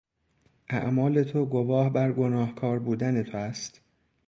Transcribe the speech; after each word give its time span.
اعمال 0.69 1.23
تو 1.23 1.45
گواه 1.45 1.89
بر 1.93 2.11
گناهکار 2.11 2.79
بودن 2.79 3.23
تو 3.23 3.37
است. 3.37 3.81